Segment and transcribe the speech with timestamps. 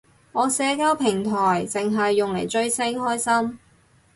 [0.31, 3.59] 我社交平台剩係用嚟追星，開心